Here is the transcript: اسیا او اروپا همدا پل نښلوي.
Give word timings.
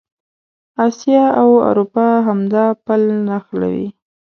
اسیا 0.85 1.25
او 1.41 1.49
اروپا 1.69 2.07
همدا 2.27 2.65
پل 2.85 3.01
نښلوي. 3.27 3.87